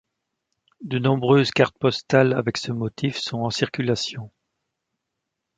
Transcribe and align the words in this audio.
De 0.83 0.97
nombreuses 0.97 1.51
cartes 1.51 1.77
postales 1.77 2.33
avec 2.33 2.57
ce 2.57 2.71
motif 2.71 3.17
sont 3.19 3.41
en 3.41 3.51
circulation. 3.51 4.31